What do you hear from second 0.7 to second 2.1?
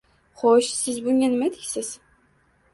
Siz bunga nima deysiz